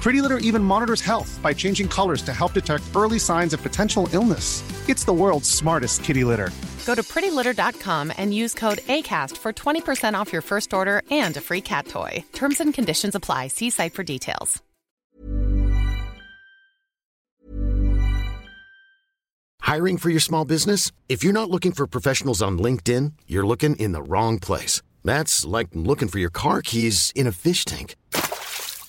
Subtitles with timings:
[0.00, 4.08] Pretty Litter even monitors health by changing colors to help detect early signs of potential
[4.12, 4.62] illness.
[4.88, 6.50] It's the world's smartest kitty litter.
[6.86, 11.40] Go to prettylitter.com and use code ACAST for 20% off your first order and a
[11.40, 12.24] free cat toy.
[12.32, 13.48] Terms and conditions apply.
[13.48, 14.62] See site for details.
[19.60, 20.90] Hiring for your small business?
[21.08, 24.82] If you're not looking for professionals on LinkedIn, you're looking in the wrong place.
[25.04, 27.94] That's like looking for your car keys in a fish tank.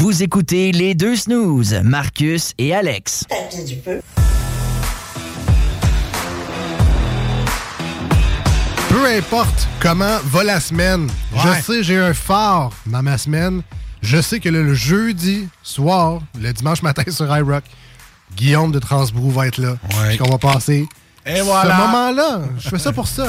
[0.00, 3.26] Vous écoutez les deux snooze, Marcus et Alex.
[8.88, 11.40] Peu importe comment va la semaine, Ouais.
[11.58, 13.62] je sais, j'ai un phare dans ma semaine.
[14.02, 17.64] Je sais que le, le jeudi soir, le dimanche matin sur iRock,
[18.36, 19.72] Guillaume de Transbrou va être là.
[20.00, 20.08] Ouais.
[20.08, 20.88] Puis qu'on va passer
[21.26, 21.76] Et voilà.
[21.76, 22.40] ce moment-là.
[22.58, 23.26] Je fais ça pour ça.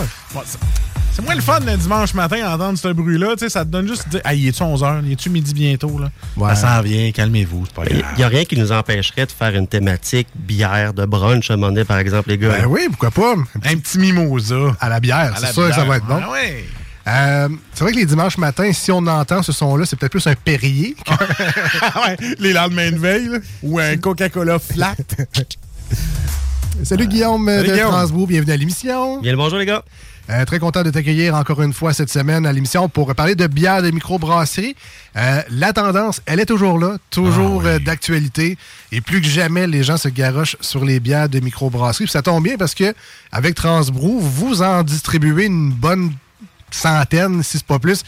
[1.14, 3.34] C'est- moins le fun le dimanche matin d'entendre ce bruit-là.
[3.34, 5.12] Tu sais, ça te donne juste de dire, hey, est-tu 11h?
[5.12, 6.00] Est-tu midi bientôt?
[6.00, 6.10] Là?
[6.38, 6.56] Ouais.
[6.56, 8.18] Ça s'en vient, calmez-vous, c'est pas Il grave.
[8.18, 11.58] n'y a rien qui nous empêcherait de faire une thématique bière, de brunch à un
[11.58, 12.50] moment donné, par exemple, les gars.
[12.60, 13.34] Ben oui, pourquoi pas?
[13.64, 14.76] Un petit mimosa.
[14.80, 16.20] À la bière, c'est sûr que ça va être bon.
[16.24, 16.66] Ah ouais.
[17.08, 20.28] Euh, c'est vrai que les dimanches matins, si on entend ce son-là, c'est peut-être plus
[20.28, 20.96] un Perrier.
[21.82, 24.96] Ah ouais, les lendemains de veille, là, ou un Coca-Cola flat.
[26.84, 27.90] Salut Guillaume Salut, de Guillaume.
[27.92, 29.20] Transbrou, bienvenue à l'émission.
[29.20, 29.84] Bien le bonjour, les gars.
[30.32, 33.48] Euh, très content de t'accueillir encore une fois cette semaine à l'émission pour parler de
[33.48, 34.78] bière de microbrasserie.
[35.18, 37.72] Euh, la tendance, elle est toujours là, toujours Ah oui.
[37.72, 38.58] euh, d'actualité.
[38.94, 42.06] Et plus que jamais, les gens se garochent sur les bières de microbrasserie.
[42.06, 42.94] Puis ça tombe bien parce que
[43.34, 46.14] avec Transbrou, vous en distribuez une bonne
[46.70, 48.04] centaine, si c'est pas plus,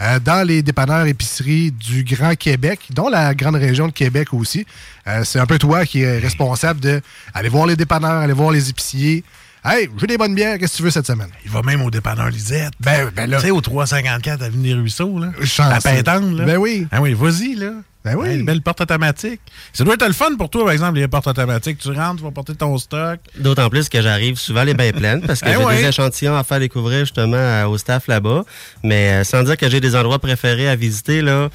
[0.00, 4.66] euh, dans les dépanneurs épiceries du Grand Québec, dont la grande région de Québec aussi.
[5.06, 7.00] Euh, c'est un peu toi qui es responsable de
[7.34, 9.22] aller voir les dépanneurs, aller voir les épiciers.
[9.70, 11.28] Hey, j'ai des bonnes bières, qu'est-ce que tu veux cette semaine?
[11.44, 12.72] Il va même au dépanneur Lisette.
[12.80, 13.36] Ben, ben là.
[13.38, 15.30] Tu sais, au 354 Avenue des Ruisseaux, là.
[15.42, 15.62] Chanceux.
[15.72, 16.44] À Pintante, là.
[16.46, 16.86] Ben oui.
[16.90, 17.72] Ah oui, vas-y, là.
[18.02, 18.36] Ben oui.
[18.36, 19.40] Une belle porte automatique.
[19.74, 21.78] Ça doit être le fun pour toi, par exemple, les portes automatiques.
[21.78, 23.20] Tu rentres, tu vas porter ton stock.
[23.38, 25.82] D'autant plus que j'arrive souvent les bains pleines parce que Eh j'ai ouais.
[25.82, 28.44] des échantillons à faire découvrir justement au staff là-bas.
[28.82, 31.50] Mais euh, sans dire que j'ai des endroits préférés à visiter, là.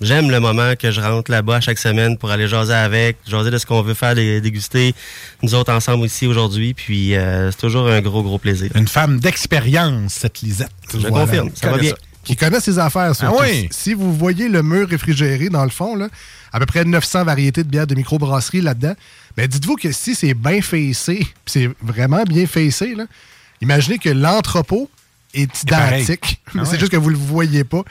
[0.00, 3.58] J'aime le moment que je rentre là-bas chaque semaine pour aller jaser avec, jaser de
[3.58, 4.94] ce qu'on veut faire, dé- déguster,
[5.42, 6.72] nous autres ensemble ici aujourd'hui.
[6.74, 8.70] Puis euh, c'est toujours un gros, gros plaisir.
[8.74, 10.70] Une femme d'expérience, cette Lisette.
[10.92, 11.26] Je Voilà.
[11.26, 11.92] confirme, ça va bien.
[12.24, 13.36] Qui connaît ses affaires, surtout.
[13.40, 13.68] Ah oui.
[13.70, 16.08] Si vous voyez le mur réfrigéré dans le fond, là,
[16.52, 18.94] à peu près 900 variétés de bières de microbrasserie là-dedans,
[19.36, 23.04] mais dites-vous que si c'est bien puis c'est vraiment bien facé, là,
[23.62, 24.90] imaginez que l'entrepôt
[25.32, 26.40] est identique.
[26.58, 27.82] Ah c'est juste que vous le voyez pas.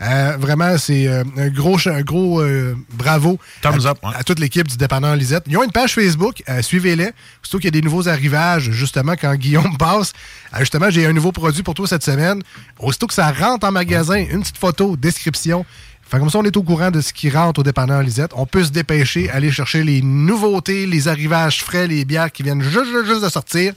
[0.00, 4.10] Euh, vraiment, c'est euh, un gros, un gros euh, bravo Thumbs à, up, ouais.
[4.16, 5.44] à toute l'équipe du dépanneur Lisette.
[5.48, 7.10] Ils ont une page Facebook, euh, suivez-les.
[7.42, 10.12] Surtout qu'il y a des nouveaux arrivages, justement, quand Guillaume passe.
[10.54, 12.42] Euh, justement, j'ai un nouveau produit pour toi cette semaine.
[12.78, 15.64] Aussitôt que ça rentre en magasin, une petite photo, description.
[16.08, 18.30] Fait comme ça, on est au courant de ce qui rentre au dépanneur Lisette.
[18.34, 22.62] On peut se dépêcher, aller chercher les nouveautés, les arrivages frais, les bières qui viennent
[22.62, 23.74] juste, juste, juste de sortir.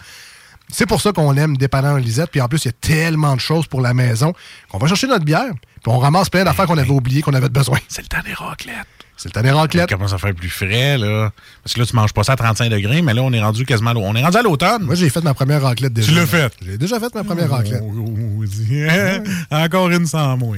[0.71, 2.31] C'est pour ça qu'on aime Dépanneur Lisette.
[2.31, 4.33] Puis en plus, il y a tellement de choses pour la maison
[4.69, 5.51] qu'on va chercher notre bière.
[5.83, 7.77] Puis on ramasse plein d'affaires qu'on avait oubliées, qu'on avait besoin.
[7.87, 8.75] C'est le temps des raclettes.
[9.17, 9.89] C'est le temps des raclettes.
[9.89, 11.31] Ça commence à faire plus frais, là?
[11.63, 13.65] Parce que là, tu manges pas ça à 35 degrés, mais là, on est rendu
[13.65, 14.83] quasiment à On est rendu à l'automne.
[14.83, 16.07] Moi, j'ai fait ma première raclette déjà.
[16.11, 16.51] Tu l'as fait?
[16.65, 17.83] J'ai déjà fait ma première raclette.
[17.83, 17.93] Oh,
[18.39, 18.83] oh, dis-
[19.51, 20.57] Encore une sans moi.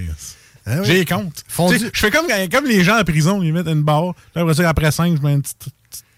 [0.66, 0.86] Ah oui.
[0.86, 1.44] J'ai compte.
[1.50, 4.13] Fondu- Tu sais, Je fais comme, comme les gens en prison, ils mettent une barre.
[4.33, 5.71] Puis après, ça, après 5, je mets un petit, petit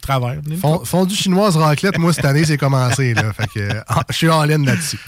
[0.06, 0.40] travers.
[0.62, 3.14] Fond- Fondue chinoise raclette, moi, cette année, c'est commencé.
[3.14, 3.34] Là.
[3.34, 3.70] Fait que,
[4.10, 5.00] je suis en laine là-dessus.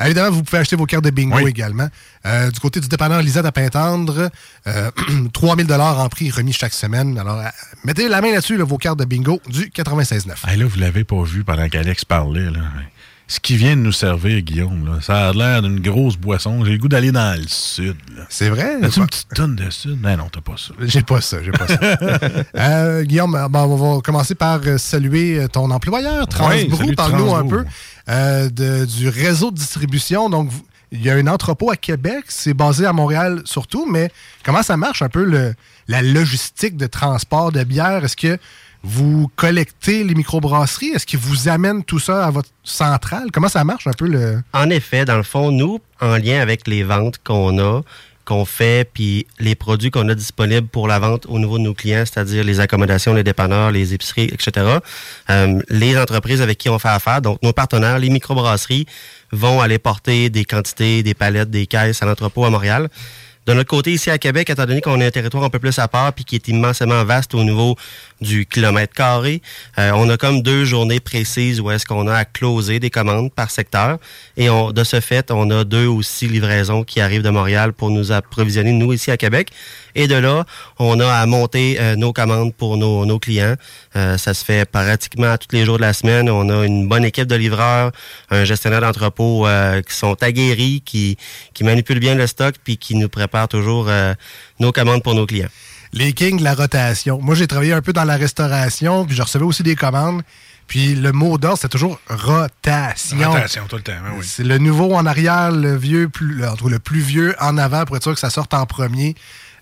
[0.00, 1.50] Euh, Évidemment, vous pouvez acheter vos cartes de bingo Oui.
[1.50, 1.88] également.
[2.26, 4.28] Euh, du côté du dépanneur Lisette à Pintendre,
[4.66, 4.90] euh,
[5.32, 7.16] 3000 en prix remis chaque semaine.
[7.18, 7.44] Alors, euh,
[7.84, 10.32] mettez la main là-dessus, là, vos cartes de bingo du 96.9.
[10.42, 12.50] Ah, là, vous l'avez pas vu pendant qu'Alex parlait.
[12.50, 12.60] Là.
[13.26, 16.62] Ce qui vient de nous servir, Guillaume, là, ça a l'air d'une grosse boisson.
[16.64, 17.96] J'ai le goût d'aller dans le sud.
[18.28, 18.76] C'est vrai?
[18.82, 19.98] As-tu une petite tonne de sud?
[20.02, 20.74] Non, non, t'as pas ça.
[20.82, 21.78] J'ai pas ça, j'ai pas ça.
[22.56, 26.76] Euh, Guillaume, bon, on va commencer par euh, saluer euh, ton employeur, Transbrou.
[26.76, 27.64] salut Parle-nous un peu
[28.10, 30.28] euh, de- du réseau de distribution.
[30.28, 30.50] Donc,
[30.92, 34.10] il y a un entrepôt à Québec, c'est basé à Montréal surtout, mais
[34.44, 35.54] comment ça marche un peu le-
[35.88, 38.04] la logistique de transport de bière?
[38.04, 38.38] Est-ce que
[38.84, 40.90] vous collectez les microbrasseries?
[40.90, 43.30] Est-ce qu'ils vous amènent tout ça à votre centrale?
[43.32, 44.42] Comment ça marche un peu le...
[44.52, 47.80] En effet, dans le fond, nous, en lien avec les ventes qu'on a,
[48.26, 51.72] qu'on fait, puis les produits qu'on a disponibles pour la vente au niveau de nos
[51.72, 54.78] clients, c'est-à-dire les accommodations, les dépanneurs, les épiceries, etc.,
[55.30, 58.86] euh, les entreprises avec qui on fait affaire, donc nos partenaires, les microbrasseries,
[59.32, 62.88] vont aller porter des quantités, des palettes, des caisses à l'entrepôt à Montréal.
[63.46, 65.78] De notre côté, ici à Québec, étant donné qu'on est un territoire un peu plus
[65.78, 67.76] à part puis qui est immensément vaste au niveau
[68.22, 69.42] du kilomètre carré,
[69.78, 73.30] euh, on a comme deux journées précises où est-ce qu'on a à closer des commandes
[73.30, 73.98] par secteur.
[74.38, 77.74] Et on, de ce fait, on a deux ou six livraisons qui arrivent de Montréal
[77.74, 79.50] pour nous approvisionner, nous, ici à Québec.
[79.94, 80.46] Et de là,
[80.78, 83.56] on a à monter euh, nos commandes pour nos, nos clients.
[83.94, 86.30] Euh, ça se fait pratiquement tous les jours de la semaine.
[86.30, 87.92] On a une bonne équipe de livreurs,
[88.30, 91.18] un gestionnaire d'entrepôt euh, qui sont aguerris, qui,
[91.52, 94.14] qui manipulent bien le stock puis qui nous préparent toujours euh,
[94.60, 95.48] nos commandes pour nos clients.
[95.92, 97.20] les kings de la rotation.
[97.20, 100.22] Moi, j'ai travaillé un peu dans la restauration, puis je recevais aussi des commandes.
[100.66, 103.32] Puis le mot d'ordre, c'était toujours rotation.
[103.32, 104.26] Rotation tout le temps, hein, oui.
[104.26, 108.02] C'est le nouveau en arrière, le vieux, plus, le plus vieux en avant pour être
[108.02, 109.14] sûr que ça sorte en premier.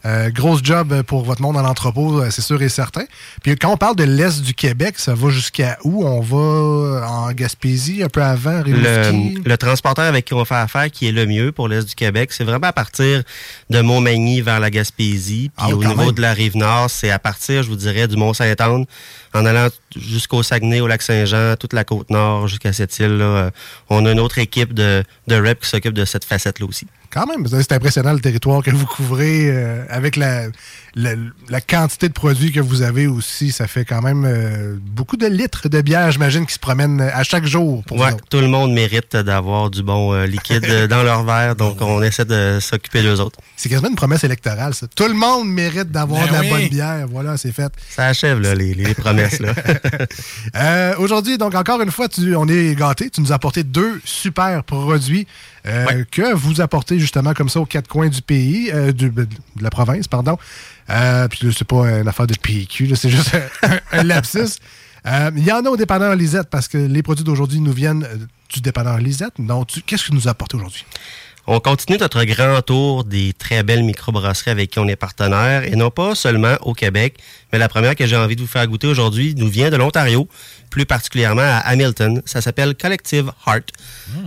[0.05, 3.05] Euh, grosse job pour votre monde dans l'entrepôt, euh, c'est sûr et certain.
[3.43, 6.05] Puis quand on parle de l'Est du Québec, ça va jusqu'à où?
[6.05, 9.35] On va en Gaspésie, un peu avant, Rimouski?
[9.45, 11.95] Le, le transporteur avec qui on fait affaire, qui est le mieux pour l'Est du
[11.95, 13.23] Québec, c'est vraiment à partir
[13.71, 15.51] de Montmagny vers la Gaspésie.
[15.57, 16.13] Puis Ah, au niveau même.
[16.13, 18.87] de la rive nord, c'est à partir, je vous dirais, du Mont-Saint-Anne,
[19.35, 23.25] en allant jusqu'au Saguenay, au lac Saint-Jean, toute la côte nord, jusqu'à cette île-là.
[23.25, 23.51] Euh,
[23.89, 26.87] On a une autre équipe de, de rep qui s'occupe de cette facette-là aussi.
[27.13, 30.47] Quand même, c'est impressionnant le territoire que vous couvrez euh, avec la,
[30.95, 31.11] la,
[31.51, 33.53] la quantité de produits que vous avez aussi.
[33.53, 37.23] Ça fait quand même euh, beaucoup de litres de bière, j'imagine, qui se promènent à
[37.23, 41.23] chaque jour pour Ouais, tout le monde mérite d'avoir du bon euh, liquide dans leur
[41.25, 43.39] verre, donc on essaie de s'occuper d'eux autres.
[43.57, 44.87] C'est quasiment une promesse électorale, ça.
[44.95, 46.49] Tout le monde mérite d'avoir Ben de la oui.
[46.49, 47.07] bonne bière.
[47.11, 47.73] Voilà, c'est fait.
[47.91, 49.39] Ça achève là, les, les promesses.
[49.39, 49.53] Là.
[50.57, 53.11] Euh, Aujourd'hui, donc encore une fois, tu, on est gâtés.
[53.11, 55.27] Tu nous as apporté deux super produits
[55.67, 56.05] euh, Ouais.
[56.11, 59.27] que vous apportez justement comme ça aux quatre coins du pays, euh, du- de
[59.61, 60.37] la province, pardon.
[60.91, 63.31] Euh, puis là, c'est pas une affaire de PQ, là, c'est juste
[63.63, 64.57] un, un lapsus.
[65.07, 68.05] Euh, Il y en a au dépanneur Lisette parce que les produits d'aujourd'hui nous viennent
[68.05, 68.17] euh,
[68.53, 69.35] du dépanneur Lisette.
[69.39, 70.85] Donc, qu'est-ce que nous as apporté aujourd'hui?
[71.49, 75.75] On continue notre grand tour des très belles microbrasseries avec qui on est partenaire, et
[75.75, 77.17] non pas seulement au Québec,
[77.53, 80.29] mais la première que j'ai envie de vous faire goûter aujourd'hui nous vient de l'Ontario,
[80.73, 82.23] plus particulièrement à Hamilton.
[82.25, 83.69] Ça s'appelle Collective Heart.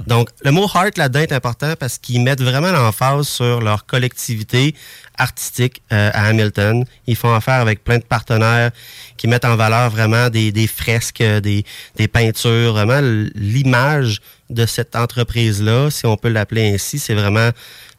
[0.05, 4.75] Donc, le mot heart là-dedans est important parce qu'ils mettent vraiment l'emphase sur leur collectivité
[5.17, 6.85] artistique euh, à Hamilton.
[7.07, 8.69] Ils font affaire avec plein de partenaires
[9.17, 11.65] qui mettent en valeur vraiment des, des fresques, euh, des,
[11.95, 13.01] des peintures, vraiment
[13.33, 17.49] l'image de cette entreprise-là, si on peut l'appeler ainsi, c'est vraiment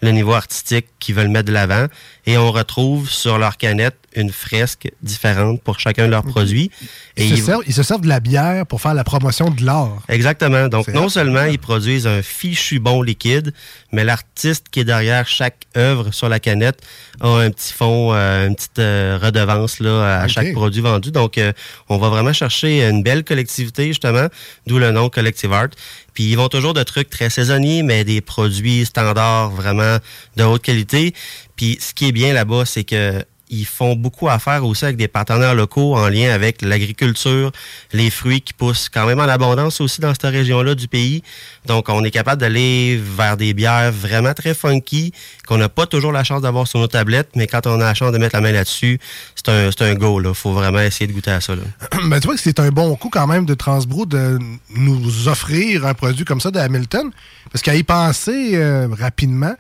[0.02, 1.86] le niveau artistique qu'ils veulent mettre de l'avant.
[2.26, 6.70] Et on retrouve sur leur canette une fresque différente pour chacun de leurs produits.
[7.16, 9.50] Et Ils, se ils- servent, ils se servent de la bière pour faire la promotion
[9.50, 10.02] de l'art.
[10.08, 10.68] Exactement.
[10.68, 13.52] Donc, non seulement ils produisent un fichu bon liquide,
[13.92, 16.80] mais l'artiste qui est derrière chaque œuvre sur la canette
[17.20, 21.10] a un petit fond, euh, une petite euh, redevance là, à chaque produit vendu.
[21.10, 21.52] Donc, euh,
[21.88, 24.26] on va vraiment chercher une belle collectivité, justement,
[24.66, 25.68] d'où le nom Collective Art.
[26.16, 29.98] Puis, ils vont toujours de trucs très saisonniers, mais des produits standards vraiment
[30.36, 31.12] de haute qualité.
[31.56, 35.08] Puis, ce qui est bien là-bas, c'est que ils font beaucoup affaire aussi avec des
[35.08, 37.52] partenaires locaux en lien avec l'agriculture,
[37.92, 41.22] les fruits qui poussent quand même en abondance aussi dans cette région-là du pays.
[41.66, 45.12] Donc, on est capable d'aller vers des bières vraiment très funky,
[45.46, 47.94] qu'on n'a pas toujours la chance d'avoir sur nos tablettes, mais quand on a la
[47.94, 48.98] chance de mettre la main là-dessus,
[49.34, 50.20] c'est un, c'est un go.
[50.20, 51.54] Il faut vraiment essayer de goûter à ça.
[51.54, 51.62] Là.
[52.06, 54.38] Ben, tu vois que c'est un bon coup quand même de Transbro de
[54.70, 57.10] nous offrir un produit comme ça de Hamilton.
[57.52, 59.54] Parce qu'à y penser euh, rapidement,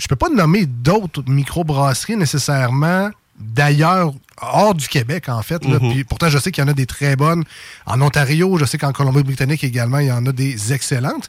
[0.00, 5.64] je peux pas nommer d'autres microbrasseries nécessairement d'ailleurs, hors du Québec, en fait.
[5.64, 5.78] là.
[5.80, 5.92] Mhm.
[5.92, 7.44] Puis pourtant, je sais qu'il y en a des très bonnes.
[7.86, 11.28] En Ontario, je sais qu'en Colombie-Britannique également, il y en a des excellentes.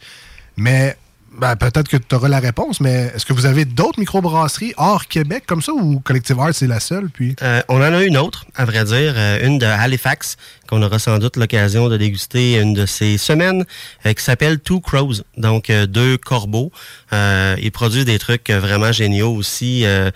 [0.57, 0.97] Mais
[1.37, 5.07] ben, peut-être que tu auras la réponse, mais est-ce que vous avez d'autres microbrasseries hors
[5.07, 7.09] Québec comme ça ou Collective Arts, c'est la seule?
[7.09, 7.35] Puis...
[7.41, 10.35] Euh, on en a une autre, à vrai dire, euh, une de Halifax,
[10.71, 13.65] qu'on aura sans doute l'occasion de déguster une de ces semaines,
[14.05, 16.71] euh, qui s'appelle Two Crows, donc euh, deux corbeaux.
[17.11, 20.11] Euh, ils produisent des trucs vraiment géniaux aussi, euh,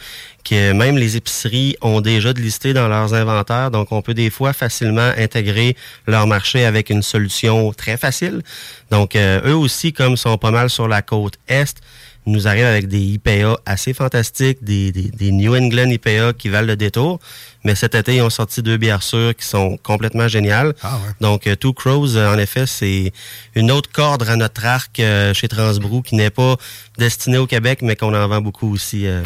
[0.45, 4.29] que même les épiceries ont déjà de listés dans leurs inventaires, donc on peut des
[4.29, 5.75] fois facilement intégrer
[6.07, 8.41] leur marché avec une solution très facile.
[8.91, 11.81] Donc eux aussi, comme sont pas mal sur la côte est,
[12.25, 16.67] nous arrivent avec des IPA assez fantastiques, des, des, des New England IPA qui valent
[16.67, 17.19] le détour.
[17.63, 20.73] Mais cet été, ils ont sorti deux bières sûres qui sont complètement géniales.
[20.83, 21.13] Ah ouais.
[21.21, 23.11] Donc, euh, Two Crows, euh, en effet, c'est
[23.55, 26.55] une autre corde à notre arc euh, chez Transbrou qui n'est pas
[26.97, 29.07] destinée au Québec, mais qu'on en vend beaucoup aussi.
[29.07, 29.23] euh.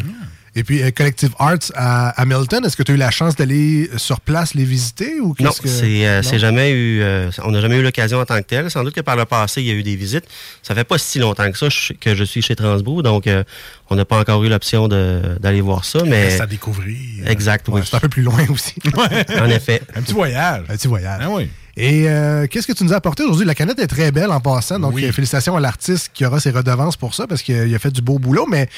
[0.56, 3.88] Et puis, euh, Collective Arts à Hamilton, est-ce que tu as eu la chance d'aller
[3.96, 5.20] sur place les visiter?
[5.20, 5.68] ou Non, que...
[5.68, 8.68] c'est euh, c'est jamais eu, euh, on n'a jamais eu l'occasion en tant que tel.
[8.70, 10.24] Sans doute que par le passé, il y a eu des visites.
[10.62, 13.28] Ça fait pas si longtemps que ça je- que je suis chez Transbrou, donc
[13.90, 16.96] on n'a pas encore eu l'option d'aller voir ça, mais à découvrir.
[17.28, 17.74] exact, oui.
[17.80, 18.74] Ouais, c'est un peu plus loin aussi.
[19.40, 19.82] En effet.
[19.94, 20.64] Un petit voyage.
[20.68, 21.20] Un petit voyage.
[21.22, 21.48] Ah oui.
[21.82, 23.46] Et euh, qu'est-ce que tu nous as apporté aujourd'hui?
[23.46, 25.06] La canette est très belle en passant, donc Oui.
[25.06, 28.02] euh, félicitations à l'artiste qui aura ses redevances pour ça parce qu'il a fait du
[28.02, 28.68] beau boulot, mais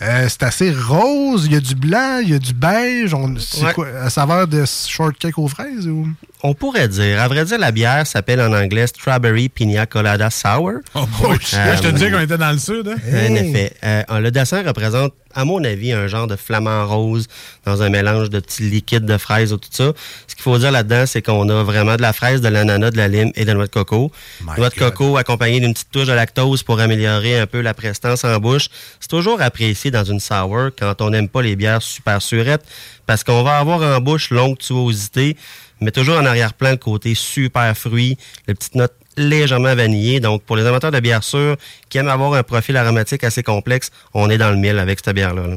[0.00, 3.14] euh, c'est assez rose, il y a du blanc, il y a du beige.
[3.14, 3.72] on- C'est Ouais.
[3.74, 5.88] quoi, à saveur de shortcake aux fraises?
[5.88, 6.06] Ou...
[6.44, 7.20] On pourrait dire.
[7.20, 10.72] À vrai dire, la bière s'appelle en anglais Strawberry Pina Colada Sour.
[10.94, 11.38] Oh, boy.
[11.52, 12.88] Là, je te Euh, disais qu'on était dans le sud.
[12.88, 12.96] Hein?
[13.00, 13.36] En Hey.
[13.48, 13.72] effet.
[13.84, 17.28] Euh, le dessin représente, à mon avis, un genre de flamant rose
[17.64, 19.92] dans un mélange de petits liquides de fraises ou tout ça.
[20.26, 22.96] Ce qu'il faut dire là-dedans, c'est qu'on a vraiment de la fraise, de l'ananas, de
[22.96, 24.10] la lime et de la noix de coco.
[24.40, 24.94] My noix de God.
[24.94, 28.66] coco accompagnée d'une petite touche de lactose pour améliorer un peu la prestance en bouche.
[28.98, 32.64] C'est toujours apprécié dans une sour quand on n'aime pas les bières super surettes
[33.06, 35.36] parce qu'on va avoir en bouche l'onctuosité,
[35.82, 40.20] mais toujours en arrière-plan le côté super fruit, les petites notes légèrement vanillées.
[40.20, 41.56] Donc, pour les amateurs de bières sûres
[41.88, 45.14] qui aiment avoir un profil aromatique assez complexe, on est dans le mille avec cette
[45.14, 45.46] bière-là.
[45.46, 45.56] là.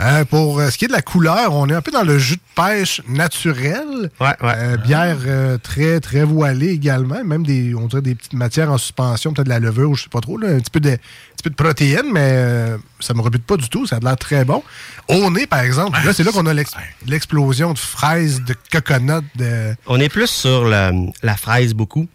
[0.00, 2.18] Euh, pour euh, ce qui est de la couleur, on est un peu dans le
[2.18, 4.10] jus de pêche naturel.
[4.20, 4.54] Ouais, ouais.
[4.56, 7.22] Euh, bière euh, très, très voilée également.
[7.22, 10.04] Même des, on dirait des petites matières en suspension, peut-être de la levure ou je
[10.04, 10.38] sais pas trop.
[10.38, 13.56] Là, un, petit peu de, un petit peu de protéines, mais ça me rebute pas
[13.56, 13.86] du tout.
[13.86, 14.62] Ça a l'air très bon.
[15.08, 16.72] Au nez, par exemple, là, c'est là qu'on a l'ex-
[17.06, 19.74] l'explosion de fraises, de coconut, de...
[19.86, 22.06] On est plus sur la fraise beaucoup.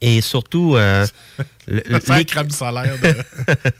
[0.00, 1.06] Et surtout, euh,
[1.68, 1.82] le-
[2.16, 2.94] les- crème solaire.
[3.02, 3.14] De...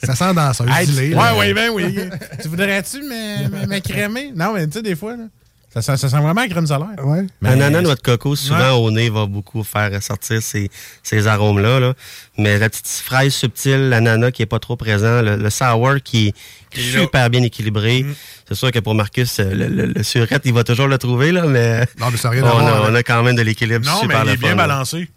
[0.06, 0.64] Ça sent dans ça.
[0.68, 1.98] Hey, ouais, oui, ben oui.
[2.42, 4.32] tu voudrais-tu me- me- m'écrémer?
[4.34, 5.24] Non, mais tu sais, des fois, là,
[5.72, 7.04] ça, sent- ça sent vraiment la crème solaire.
[7.04, 7.26] Ouais.
[7.42, 8.86] Mais- Ananas, noix de coco, souvent Ouais.
[8.86, 10.70] au nez, va beaucoup faire ressortir ces,
[11.02, 11.80] ces arômes-là.
[11.80, 11.94] là.
[12.38, 16.28] Mais la petite fraise subtile, l'ananas qui est pas trop présent, le, le sour qui
[16.28, 18.06] est super bien équilibré.
[18.48, 21.32] C'est sûr que pour Marcus, euh, le, le- le surette, il va toujours le trouver,
[21.32, 23.96] là, mais Non, mais ça rien on, a, on a quand même de l'équilibre Non,
[23.96, 24.66] mais super il est bien là.
[24.66, 25.08] balancé.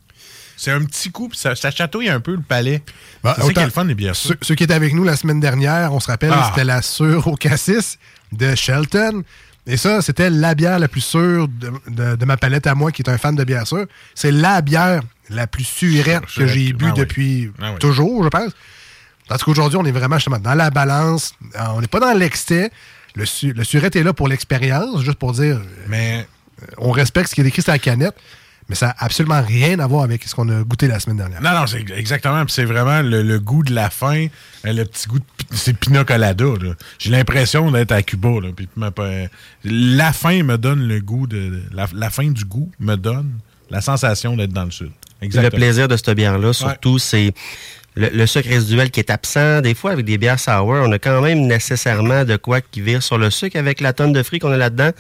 [0.58, 2.82] C'est un petit coup, puis ça, ça chatouille un peu le palais.
[3.24, 4.16] Bah, c'est ça qui autant- est le fun des bières.
[4.16, 6.48] Ceux, ceux qui étaient avec nous la semaine dernière, on se rappelle, Ah.
[6.50, 7.98] c'était la sûre au cassis
[8.32, 9.24] de Shelton.
[9.68, 12.92] Et ça, c'était la bière la plus sûre de, de- de ma palette à moi,
[12.92, 13.86] qui est un fan de bière sûre.
[14.16, 17.80] C'est la bière la plus surette que j'ai bu ah depuis Ah oui.
[17.80, 18.52] toujours, je pense.
[19.28, 21.34] Parce qu'aujourd'hui, on est vraiment justement dans la balance.
[21.56, 22.72] Euh, On n'est pas dans l'excès.
[23.16, 26.26] Le, su- le surette est là pour l'expérience, juste pour dire, Mais
[26.78, 28.16] on respecte ce qui est écrit sur la canette,
[28.70, 31.42] mais ça n'a absolument rien à voir avec ce qu'on a goûté la semaine dernière.
[31.42, 32.44] Non, non, c'est exactement.
[32.46, 34.26] Puis c'est vraiment le, le goût de la fin,
[34.66, 35.26] euh, le petit goût de.
[35.52, 36.46] C'est le pina colada.
[36.62, 36.74] là.
[37.00, 38.30] J'ai l'impression d'être à Cuba.
[38.42, 38.92] Là, puis ma-
[39.64, 41.62] la fin me donne le goût de.
[41.72, 43.32] La, la fin du goût me donne
[43.70, 44.92] la sensation d'être dans le sud.
[45.22, 45.58] Le Exactement.
[45.60, 47.34] plaisir de cette bière-là, surtout, c'est
[47.98, 49.62] le, le sucre résiduel qui est absent.
[49.62, 53.01] Des fois, avec des bières sour, on a quand même nécessairement de quoi qui vire
[53.04, 54.92] sur le sucre avec la tonne de fruits qu'on a là-dedans,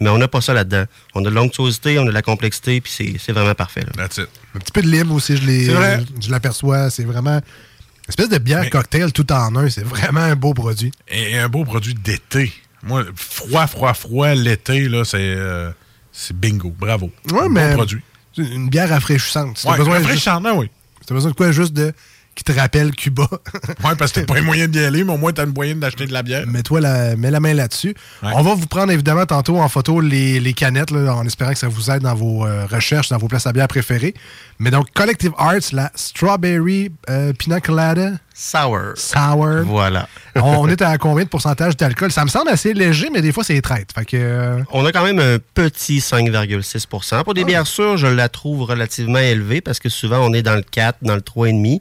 [0.00, 0.84] mais on n'a pas ça là-dedans.
[1.14, 3.82] On a de l'onctuosité, on a de la complexité, puis c'est- c'est vraiment parfait.
[3.82, 3.92] là.
[3.96, 4.28] That's it.
[4.54, 6.90] Un petit peu de lime aussi, je l'aperçois.
[6.90, 9.68] C'est vraiment une espèce de bière Mais- cocktail tout en un.
[9.68, 10.92] C'est vraiment un beau produit.
[11.08, 12.52] Et un beau produit d'été.
[12.82, 15.16] Moi, froid, froid, froid, l'été, là, c'est.
[15.20, 15.70] euh,
[16.12, 16.72] c'est bingo.
[16.78, 17.10] Bravo.
[17.32, 18.00] Ouais, Un mais- Bon produit.
[18.34, 19.58] C'est Une bière rafraîchissante.
[19.58, 20.70] Si Ouais, besoin, juste- rafraîchissant, non, oui.
[21.00, 21.92] si t'as besoin de quoi juste de
[22.36, 23.26] qui te rappelle Cuba,
[23.84, 25.74] Ouais, parce que t'as pas les moyens d'y aller, mais au moins t'as le moyen
[25.74, 26.46] d'acheter de la bière.
[26.46, 27.96] mets-toi la, mets la main là-dessus.
[28.22, 28.30] Ouais.
[28.34, 31.58] On va vous prendre évidemment tantôt en photo les, les canettes, là, en espérant que
[31.58, 34.14] ça vous aide dans vos euh, recherches, dans vos places à bière préférées.
[34.58, 38.92] Mais donc, Collective Arts, la Strawberry euh, Pina Colada Sour.
[38.96, 39.62] Sour.
[39.64, 40.08] Voilà.
[40.36, 42.12] on est à combien de pourcentage d'alcool?
[42.12, 43.92] Ça me semble assez léger, mais des fois, c'est traite.
[43.94, 44.16] Fait que...
[44.18, 47.44] euh, On a quand même un petit 5,6% Pour des Ah.
[47.44, 50.98] bières sûres, je la trouve relativement élevée parce que souvent on est dans le 4,
[51.02, 51.80] dans le 3,5.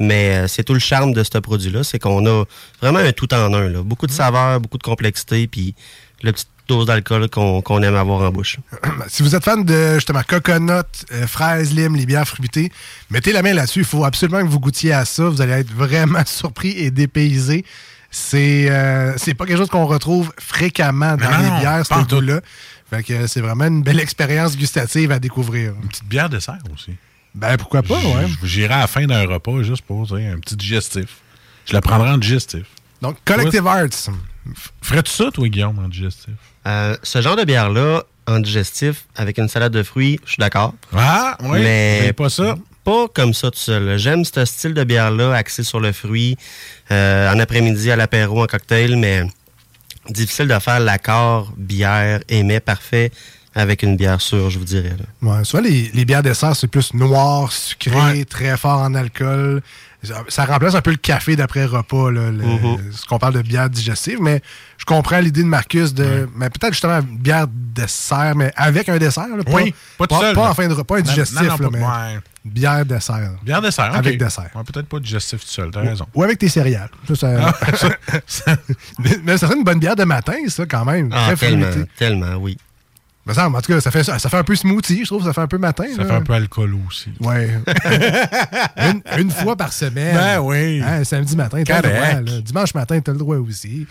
[0.00, 2.44] Mais euh, c'est tout le charme de ce produit-là, c'est qu'on a
[2.82, 3.68] vraiment un tout en un.
[3.68, 3.82] Là.
[3.82, 4.16] Beaucoup de Mm.
[4.16, 5.74] saveurs, beaucoup de complexité, puis
[6.24, 8.58] le petit dose d'alcool qu'on aime avoir en bouche.
[9.08, 12.72] si vous êtes fan de justement coconut, euh, fraises, lime, les bières fruitées,
[13.10, 13.80] mettez la main là-dessus.
[13.80, 15.24] Il faut absolument que vous goûtiez à ça.
[15.24, 17.64] Vous allez être vraiment surpris et dépaysé.
[18.10, 22.40] C'est euh, c'est pas quelque chose qu'on retrouve fréquemment dans non, les bières, ce goût-là.
[22.88, 25.74] Fait que c'est vraiment une belle expérience gustative à découvrir.
[25.82, 26.92] Une petite bière dessert aussi.
[27.34, 28.28] Ben pourquoi pas, ouais.
[28.44, 31.18] J'irai à la fin d'un repas juste pour tu sais, un petit digestif.
[31.66, 32.66] Je le prendrai en digestif.
[33.02, 34.10] Donc, Collective Arts.
[34.82, 36.34] Ferais-tu ça, toi, Guillaume, en digestif?
[36.66, 40.74] Euh, ce genre de bière-là, en digestif, avec une salade de fruits, je suis d'accord.
[40.94, 41.60] Ah, oui.
[41.62, 42.56] Mais pas ça?
[42.84, 43.98] Pas comme ça tout seul.
[43.98, 46.36] J'aime ce style de bière-là, axé sur le fruit,
[46.90, 49.22] euh, en après-midi à l'apéro, en cocktail, mais
[50.10, 53.10] difficile de faire l'accord bière et parfait
[53.54, 54.96] avec une bière sûre, je vous dirais.
[55.22, 55.28] là.
[55.38, 58.24] Ouais, souvent, les, les bières dessert, c'est plus noir, sucré, Ouais.
[58.24, 59.62] très fort en alcool.
[60.04, 62.92] Ça, ça remplace un peu le café d'après repas, là, le- Mhm.
[62.92, 64.18] ce qu'on parle de bière digestive.
[64.20, 64.42] Mais
[64.78, 66.28] je comprends l'idée de Marcus de.
[66.36, 69.28] Mais peut-être justement une bière dessert, mais avec un dessert.
[69.36, 71.46] là, pas, Oui, pas tout seul, Pas en fin de repas, un Non, digestif, non,
[71.46, 72.20] là, pas- mais ouais.
[72.44, 73.30] bière dessert.
[73.42, 73.96] Bière dessert, ok.
[73.96, 74.50] Avec dessert.
[74.54, 76.06] Ouais, Peut-être pas digestif tout seul, t'as raison.
[76.14, 76.90] Ou avec tes céréales.
[77.08, 78.56] Ça, ça-
[78.98, 81.10] mais, mais ça serait une bonne bière de matin, ça, quand même.
[81.12, 82.56] Ah, tellement, tellement, oui.
[83.26, 85.24] Me semble, en tout cas, ça fait, ça fait un peu smoothie, je trouve.
[85.24, 85.84] Ça fait un peu matin.
[85.96, 86.08] Ça là.
[86.08, 87.10] fait un peu alcoolo aussi.
[87.20, 87.58] Ouais.
[88.76, 90.14] une, une fois par semaine.
[90.14, 90.82] Ben oui.
[90.84, 92.20] Hein, samedi matin, t'as le droit.
[92.20, 92.40] là.
[92.42, 93.86] Dimanche matin, t'as le droit aussi.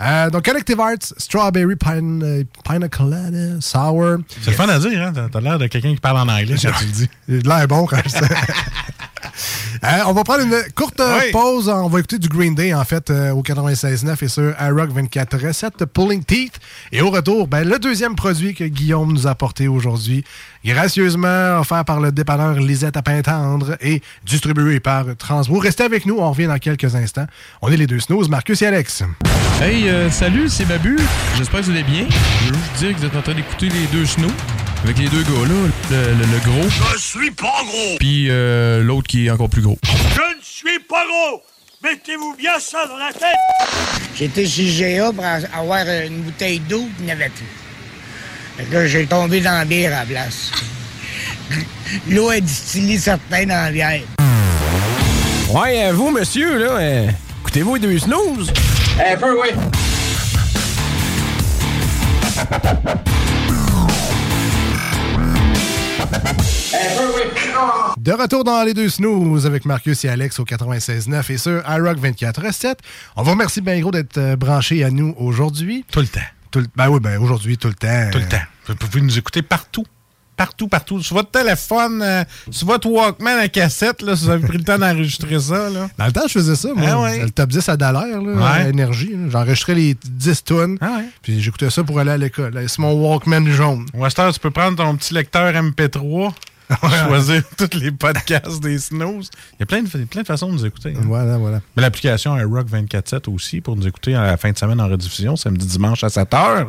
[0.00, 4.18] Euh, donc, Collective Arts, Strawberry Pine, euh, Pina Colada, Sour.
[4.42, 5.12] C'est le fun à dire, hein?
[5.32, 7.08] T'as- l'air de quelqu'un qui parle en anglais le dis.
[7.28, 8.10] J'ai de l'air bon quand je.
[9.84, 11.30] Euh, on va prendre une courte Oui.
[11.32, 11.68] pause.
[11.68, 15.38] On va écouter du Green Day, en fait, euh, au 96.9 et sur iRock 24
[15.46, 16.58] recettes Pulling Teeth.
[16.92, 20.24] Et au retour, ben, le deuxième produit que Guillaume nous a apporté aujourd'hui,
[20.64, 25.58] gracieusement offert par le dépanneur Lisette à Pintendre et distribué par Transbro.
[25.58, 27.26] Restez avec nous, on revient dans quelques instants.
[27.62, 29.02] On est les deux snooze, Marcus et Alex.
[29.60, 30.98] Hey, euh, salut, c'est Babu.
[31.38, 32.06] J'espère que vous allez bien.
[32.10, 34.26] Je veux juste dire que vous êtes en train d'écouter les deux snows.
[34.84, 35.54] Avec les deux gars là,
[35.90, 37.96] le, le- le gros, Je suis pas gros.
[37.98, 39.78] puis euh, l'autre qui est encore plus gros.
[39.84, 41.42] Je ne suis pas gros.
[41.84, 43.36] Mettez-vous bien ça dans la tête.
[44.18, 44.66] J'étais chez
[44.96, 47.46] GA pour avoir une bouteille d'eau, il n'y avait plus.
[48.56, 50.50] Fait que là, j'ai tombé dans la bière à la place.
[52.08, 54.00] L'eau est distillée certains dans la bière.
[55.50, 57.08] Ouais, euh, vous, monsieur, là, euh,
[57.42, 58.52] écoutez-vous les deux snooze?
[58.98, 59.50] Un peu, oui.
[67.98, 71.98] De retour dans les deux snooze avec Marcus et Alex au 96.9 et sur iRock
[71.98, 72.74] 24.7.
[73.16, 75.84] On vous remercie bien gros d'être euh, branchés à nous aujourd'hui.
[75.90, 76.20] Tout le temps.
[76.50, 78.10] Tout le- ben oui, ben aujourd'hui, tout le temps.
[78.12, 78.36] Tout le temps.
[78.68, 79.84] Vous pouvez nous écouter partout.
[80.36, 81.02] Partout, partout.
[81.02, 84.64] Sur votre téléphone, euh, sur votre Walkman à cassette, là, si vous avez pris le
[84.64, 85.70] temps d'enregistrer ça.
[85.70, 85.88] Là.
[85.98, 86.86] Dans le temps, je faisais ça, moi.
[86.90, 87.18] Ah ouais.
[87.22, 88.42] Le top 10 à Dallaire, là, Ouais.
[88.64, 89.12] à Énergie.
[89.30, 90.78] J'enregistrais les 10 tonnes.
[90.80, 91.04] Ah ouais.
[91.22, 92.62] Puis j'écoutais ça pour aller à l'école.
[92.68, 93.86] C'est mon Walkman jaune.
[94.18, 96.32] Heure, tu peux prendre ton petit lecteur MP3,
[97.06, 99.20] choisir tous les podcasts des Snows.
[99.54, 100.94] Il y a plein de, plein de façons de nous écouter.
[100.96, 101.00] hein.
[101.04, 101.60] Voilà, voilà.
[101.76, 105.36] Mais l'application iRock 24.7 aussi pour nous écouter à la fin de semaine en rediffusion,
[105.36, 106.66] samedi, dimanche à 7 h.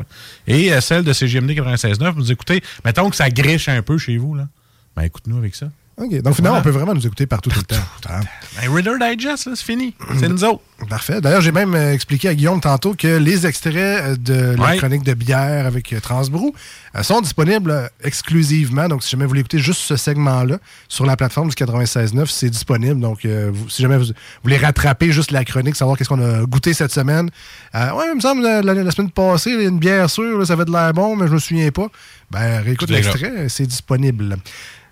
[0.48, 2.62] Et euh, celle de CGMD 96.9, vous nous écoutez.
[2.86, 4.36] Mettons que ça griche un peu chez vous.
[4.36, 4.48] là.
[4.96, 5.68] Ben écoute-nous avec ça.
[6.00, 6.10] OK.
[6.22, 6.60] Donc finalement, Voilà.
[6.60, 7.76] on peut vraiment nous écouter partout, tout le temps.
[8.08, 9.96] Ben, Reader Digest, c'est fini.
[10.20, 10.62] C'est nous autres.
[10.90, 11.20] Parfait.
[11.22, 14.78] D'ailleurs, j'ai même euh, expliqué à Guillaume tantôt que les extraits euh, de la Ouais.
[14.78, 16.54] chronique de bière avec euh, Transbrou
[17.02, 18.88] sont disponibles exclusivement.
[18.88, 22.50] Donc, si jamais vous voulez écouter juste ce segment-là sur la plateforme du 96.9, c'est
[22.50, 23.00] disponible.
[23.00, 24.06] Donc, euh, vous- si jamais vous,
[24.44, 27.30] voulez rattraper juste la chronique, savoir qu'est-ce qu'on a goûté cette semaine.
[27.76, 30.66] Euh, ouais, il me semble, la, la- semaine passée, une bière sûre, là, ça avait
[30.66, 31.88] de l'air bon, mais je me souviens pas.
[32.32, 34.38] Ben, réécoute l'extrait, c'est disponible.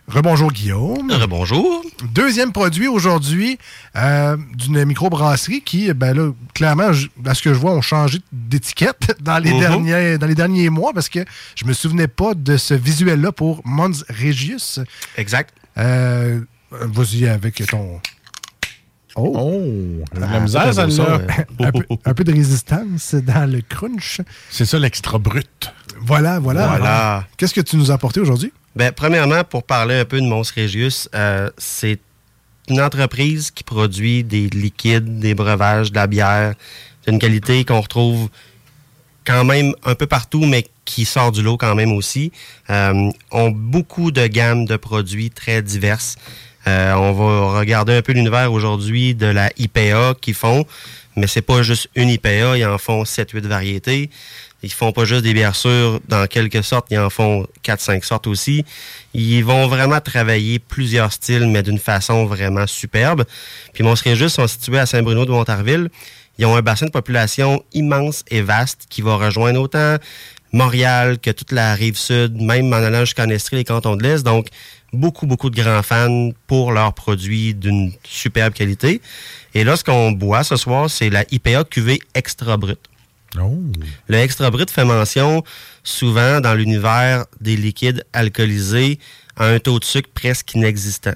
[0.07, 1.11] Rebonjour Guillaume.
[1.27, 1.81] Bonjour.
[2.13, 3.57] Deuxième produit aujourd'hui
[3.97, 8.19] euh, d'une microbrasserie qui, ben là, clairement, je- à ce que je vois, ont changé
[8.31, 11.19] d'étiquette dans les derniers dans les derniers mois parce que
[11.55, 14.79] je me souvenais pas de ce visuel-là pour Mons Regius.
[15.17, 15.53] Exact.
[15.77, 16.39] Euh,
[16.71, 17.99] Vas-y avec ton.
[19.15, 19.33] Oh!
[19.35, 20.03] Oh!
[20.19, 21.19] La Ah, misère, ça, celle-là.
[21.61, 24.21] un, peu, un peu de résistance dans le crunch.
[24.51, 25.71] C'est ça l'extra brut.
[25.99, 26.67] Voilà, voilà.
[26.67, 27.27] Voilà.
[27.37, 28.51] Qu'est-ce que tu nous as apporté aujourd'hui?
[28.75, 31.99] Ben, premièrement, pour parler un peu de Mons Regius, euh, c'est
[32.67, 36.55] une entreprise qui produit des liquides, des breuvages, de la bière,
[37.07, 38.27] d'une qualité qu'on retrouve
[39.25, 42.33] quand même un peu partout, mais qui sort du lot quand même aussi.
[42.69, 46.17] Euh, ont beaucoup de gammes de produits très diverses.
[46.67, 50.65] Euh, on va regarder un peu l'univers aujourd'hui de la IPA qu'ils font,
[51.15, 54.09] mais c'est pas juste une IPA, ils en font 7-8 variétés.
[54.65, 58.25] Ils font pas juste des bières sûres, dans quelque sorte, ils en font 4-5 sortes
[58.25, 58.65] aussi.
[59.13, 63.25] Ils vont vraiment travailler plusieurs styles, mais d'une façon vraiment superbe.
[63.73, 65.89] Puis Mons Régis sont situés à Saint-Bruno de Montarville.
[66.39, 69.97] ils ont un bassin de population immense et vaste qui va rejoindre autant
[70.51, 74.23] Montréal que toute la rive sud, même en allant jusqu'en Estrie, les cantons de l'Est.
[74.23, 74.47] Donc,
[74.93, 78.99] beaucoup, beaucoup de grands fans pour leurs produits d'une superbe qualité.
[79.53, 82.57] Et là, ce qu'on boit ce soir, c'est la IPA QV Extra
[83.35, 83.85] Brut.
[84.07, 85.43] Le Extra Brut fait mention
[85.83, 88.99] souvent dans l'univers des liquides alcoolisés
[89.37, 91.15] à un taux de sucre presque inexistant.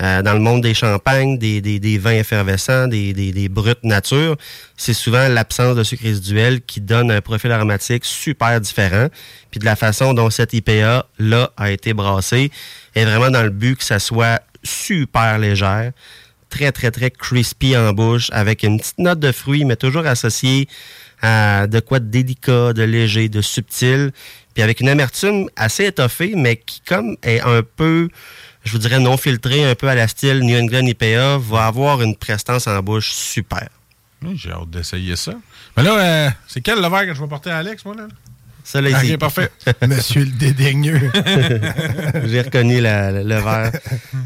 [0.00, 4.36] Euh, dans le monde des champagnes, des vins effervescents, des, des, des brutes nature,
[4.76, 9.08] c'est souvent l'absence de sucre résiduel qui donne un profil aromatique super différent.
[9.50, 12.50] Puis de la façon dont cette IPA-là a été brassée
[12.94, 15.92] est vraiment dans le but que ça soit super légère,
[16.48, 20.68] très, très, très crispy en bouche, avec une petite note de fruits, mais toujours associée
[21.22, 24.12] de quoi de délicat, de léger, de subtil,
[24.54, 28.08] puis avec une amertume assez étoffée, mais qui comme est un peu,
[28.64, 32.02] je vous dirais non filtrée, un peu à la style New England IPA, va avoir
[32.02, 33.68] une prestance en bouche super.
[34.34, 35.32] J'ai hâte d'essayer ça.
[35.76, 38.08] Mais là, euh, c'est quel le verre que je vais porter à Alex, moi, là?
[38.70, 39.14] Ça, là, ici.
[39.14, 39.50] Ok, parfait.
[39.88, 41.10] Monsieur le dédaigneux.
[42.26, 43.72] J'ai reconnu la- le, le verre.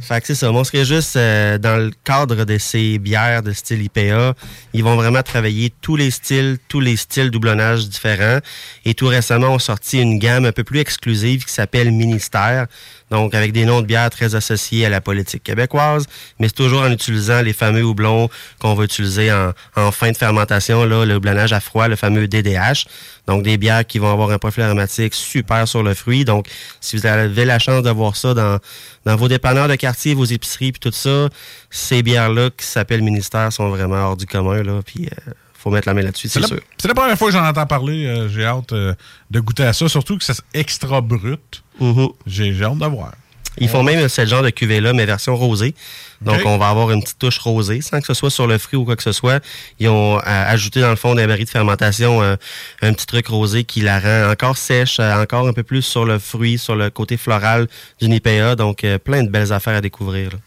[0.00, 0.50] Fait que c'est ça.
[0.50, 4.34] Moi, on serait juste euh, dans le cadre de ces bières de style IPA.
[4.72, 8.40] Ils vont vraiment travailler tous les styles, tous les styles doublonnage différents.
[8.84, 12.66] Et tout récemment, on sorti une gamme un peu plus exclusive qui s'appelle Ministère.
[13.12, 16.06] Donc, avec des noms de bières très associés à la politique québécoise,
[16.40, 20.16] mais c'est toujours en utilisant les fameux houblons qu'on va utiliser en, en fin de
[20.16, 22.86] fermentation, là, le houblonnage à froid, le fameux DDH.
[23.28, 26.24] Donc, des bières qui vont avoir un profil aromatique super sur le fruit.
[26.24, 26.48] Donc,
[26.80, 28.58] si vous avez la chance de voir ça dans,
[29.04, 31.28] dans vos dépanneurs de quartier, vos épiceries, puis tout ça,
[31.70, 34.80] ces bières-là qui s'appellent Ministère sont vraiment hors du commun, là.
[34.84, 36.58] Puis, euh, faut mettre la main là-dessus, c'est la, sûr.
[36.76, 38.04] c'est la première fois que j'en entends parler.
[38.06, 38.94] euh, j'ai hâte euh,
[39.30, 41.62] de goûter à ça, surtout que c'est extra brut.
[42.26, 43.12] J'ai j'ai hâte de voir.
[43.58, 45.74] Ils font même ce genre de cuvée-là, mais version rosée.
[46.22, 48.78] Donc, on va avoir une petite touche rosée, sans que ce soit sur le fruit
[48.78, 49.42] ou quoi que ce soit.
[49.80, 52.36] Ils ont euh, ajouté dans le fond d'un baril de fermentation euh,
[52.80, 56.04] un petit truc rosé qui la rend encore sèche, euh, encore un peu plus sur
[56.04, 57.66] le fruit, sur le côté floral
[58.00, 58.54] d'une IPA.
[58.54, 60.30] Donc, euh, plein de belles affaires à découvrir.
[60.30, 60.38] là.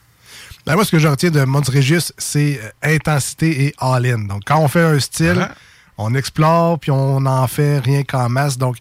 [0.66, 4.20] Ben, moi, ce que je retiens de Montregius, c'est intensité et all-in.
[4.20, 5.48] Donc, quand on fait un style,
[5.98, 8.58] on explore, puis on en fait rien qu'en masse.
[8.58, 8.78] Donc,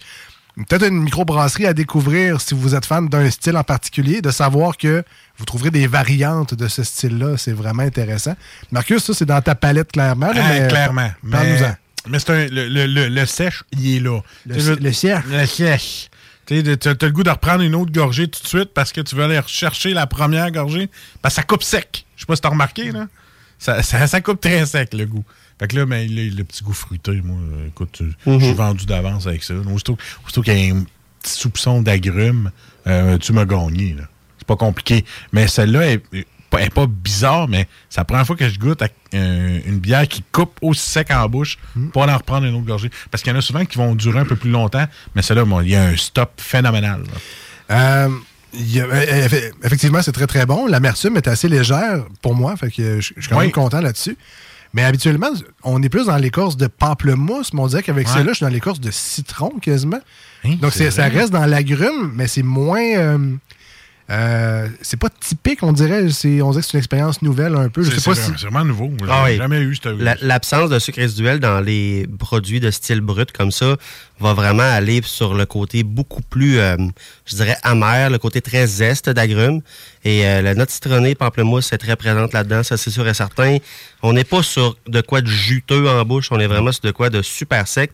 [0.57, 4.77] peut-être une microbrasserie à découvrir si vous êtes fan d'un style en particulier, de savoir
[4.77, 5.03] que
[5.39, 7.37] vous trouverez des variantes de ce style-là.
[7.37, 8.37] C'est vraiment intéressant.
[8.71, 10.33] Marcus, ça, c'est dans ta palette, clairement.
[10.33, 11.11] là, Ah, mais, clairement.
[11.31, 11.75] Parle-nous-en.
[12.07, 14.21] Mais, c'est un, le, le, le, le sèche, il est là.
[14.47, 15.25] Le- Tu sèche.
[15.31, 16.09] Le sèche.
[16.47, 19.17] Tu t'as le goût de reprendre une autre gorgée tout de suite parce que tu
[19.17, 20.91] veux aller rechercher la première gorgée.
[21.23, 22.05] Parce que ça coupe sec.
[22.17, 23.07] Je sais pas si t'as remarqué, là.
[23.59, 25.25] Ça, ça, ça coupe très sec, le goût.
[25.59, 28.49] Fait que là, ben, le, le petit goût fruité, moi, euh, écoute, euh, je suis
[28.51, 28.55] Mhm.
[28.57, 29.55] vendu d'avance avec ça.
[29.73, 30.85] Aussitôt, aussitôt qu'il y a un
[31.23, 32.51] petit soupçon d'agrumes,
[32.87, 33.97] euh, tu m'as gagné.
[34.39, 35.05] C'est pas compliqué.
[35.33, 36.03] Mais celle-là est,
[36.51, 39.79] pas- est pas bizarre, mais c'est la première fois que je goûte à, euh, une
[39.79, 41.57] bière qui coupe aussi sec en bouche
[41.93, 42.91] pour aller en reprendre une autre gorgée.
[43.11, 45.45] Parce qu'il y en a souvent qui vont durer un peu plus longtemps, mais celle-là,
[45.45, 47.03] bon, il y a un stop phénoménal.
[47.71, 48.09] Euh,
[48.53, 49.25] y a-
[49.65, 50.67] effectivement, c'est très très bon.
[50.67, 54.17] L'amertume est assez légère pour moi, fait que je je suis quand même content là-dessus.
[54.75, 55.31] Mais habituellement,
[55.63, 58.13] on est plus dans l'écorce de pamplemousse, mais on dirait qu'avec Ouais.
[58.13, 60.01] celle-là, je suis dans l'écorce de citron quasiment.
[60.45, 62.83] Hein, Donc ça reste dans l'agrume, mais c'est moins.
[62.97, 63.19] euh,
[64.11, 66.11] euh, c'est pas typique, on dirait.
[66.11, 67.83] C'est, on dirait que c'est une expérience nouvelle un peu.
[67.83, 68.27] Je C'est sais pas c'est si.
[68.27, 68.91] vraiment- c'est vraiment nouveau.
[69.01, 69.37] J'ai Ah oui.
[69.37, 69.77] jamais eu
[70.21, 73.77] L'absence de sucre résiduel dans les produits de style brut comme ça
[74.21, 76.77] va vraiment aller sur le côté beaucoup plus, euh,
[77.27, 79.61] je dirais, amer, le côté très zeste d'agrumes.
[80.05, 83.57] Et euh, la note citronnée, pamplemousse, est très présente là-dedans, ça c'est sûr et certain.
[84.03, 86.91] On n'est pas sur de quoi de juteux en bouche, on est vraiment sur de
[86.93, 87.91] quoi de super sec.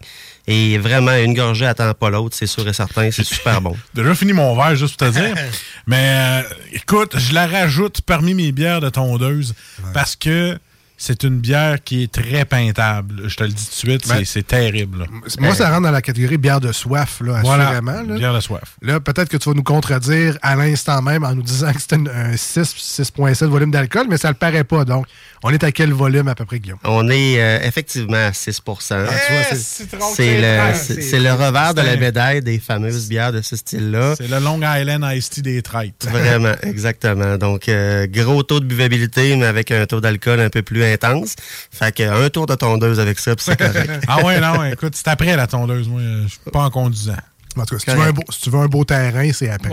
[0.46, 3.76] Et vraiment, une gorgée attend pas l'autre, c'est sûr et certain, c'est super bon.
[3.94, 5.34] Déjà fini mon verre, juste pour te dire.
[5.86, 9.54] Mais euh, écoute, je la rajoute parmi mes bières de tondeuse
[9.92, 10.58] parce que
[11.02, 13.22] c'est une bière qui est très peintable.
[13.26, 14.98] Je te le dis tout de suite, Ben, c'est- terrible.
[15.00, 15.06] là.
[15.38, 18.02] Moi, ça rentre dans la catégorie bière de soif, là, Voilà, assurément.
[18.02, 18.16] là.
[18.18, 18.76] bière de soif.
[18.82, 21.96] Là, peut-être que tu vas nous contredire à l'instant même en nous disant que c'était
[21.96, 24.84] un 6, 6,7 volume d'alcool, mais ça le paraît pas.
[24.84, 25.06] Donc,
[25.42, 26.78] on est à quel volume à peu près, Guillaume?
[26.84, 32.58] On est euh, effectivement à 6 Ah, vois, c'est- le, revers de la médaille des
[32.58, 34.14] fameuses bières de ce style-là.
[34.18, 36.06] C'est le Long Island Iced Tea des traites.
[36.10, 37.38] Vraiment, exactement.
[37.38, 41.34] Donc, euh, gros taux de buvabilité, mais avec un taux d'alcool un peu plus intense.
[41.70, 44.04] Fait que un tour de tondeuse avec ça, puis c'est correct.
[44.08, 45.88] ah ouais, non, écoute, c'est après la tondeuse.
[45.88, 47.16] Moi, euh, je suis pas en conduisant.
[47.56, 49.50] En tout cas, si tu, veux un beau, si tu veux un beau terrain, c'est
[49.50, 49.70] après.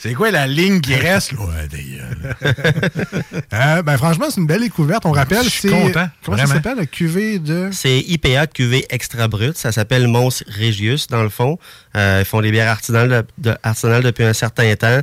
[0.00, 1.32] C'est quoi la ligne qui reste?
[1.32, 1.40] là?
[1.40, 2.08] Ouais, d'ailleurs.
[3.52, 5.04] Euh, ben, franchement, c'est une belle découverte.
[5.04, 5.68] On rappelle, Je suis c'est.
[5.68, 7.68] content, Comment ça s'appelle, la cuvée de?
[7.70, 9.56] C'est IPA QV extra brut.
[9.58, 11.58] Ça s'appelle Mons Regius, dans le fond.
[11.96, 15.00] Euh, ils font des bières artisanales, de- de- artisanales depuis un certain temps.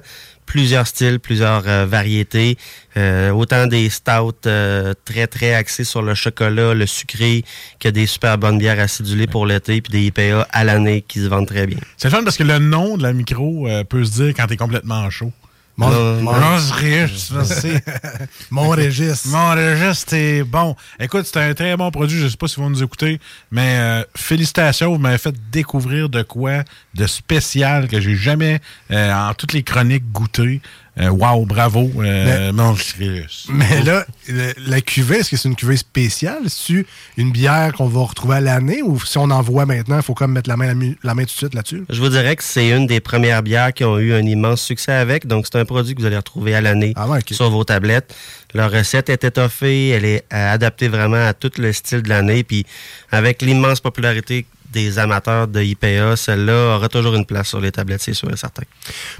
[0.49, 2.57] Plusieurs styles, plusieurs euh, variétés,
[2.97, 7.45] euh, autant des stouts euh, très très axés sur le chocolat, le sucré,
[7.79, 11.27] que des super bonnes bières acidulées pour l'été, puis des IPA à l'année qui se
[11.27, 11.77] vendent très bien.
[11.97, 15.07] C'est fun parce que le nom de la micro peut se dire quand t'es complètement
[15.11, 15.31] chaud.
[15.79, 17.71] Mon, Euh, mon- Mon Régis, merci.
[18.51, 19.25] mon Régis.
[19.27, 20.05] Mon Régis,
[20.45, 20.75] bon.
[20.99, 22.19] Écoute, c'est un très bon produit.
[22.19, 23.17] Je sais pas si vous nous écoutez,
[23.49, 24.91] mais euh, félicitations.
[24.91, 26.63] Vous m'avez fait découvrir de quoi
[26.95, 28.59] de spécial que j'ai jamais,
[28.91, 30.59] euh, en toutes les chroniques, goûté.
[30.99, 31.89] Euh, wow, bravo.
[31.99, 33.47] Euh, mon Régis.
[33.49, 36.43] Mais là, le- la cuvée, est-ce que c'est une cuvée spéciale?
[36.47, 36.85] C'est
[37.17, 38.81] une bière qu'on va retrouver à l'année?
[38.83, 41.27] Ou si on en voit maintenant, il faut comme mettre la main, la, main tout
[41.27, 41.83] de suite là-dessus?
[41.89, 44.91] Je vous dirais que c'est une des premières bières qui ont eu un immense succès
[44.91, 45.25] avec.
[45.25, 46.93] Donc, c'est un produit que vous allez retrouver à l'année
[47.31, 48.13] sur vos tablettes.
[48.53, 52.43] Leur recette est étoffée, elle est adaptée vraiment à tout le style de l'année.
[52.43, 52.65] Puis,
[53.11, 58.01] avec l'immense popularité des amateurs de IPA, celle-là aura toujours une place sur les tablettes,
[58.01, 58.63] c'est sûr et certain.